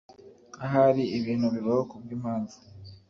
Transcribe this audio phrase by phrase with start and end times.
[0.65, 2.55] Ahari ibintu bibaho kubwimpamvu.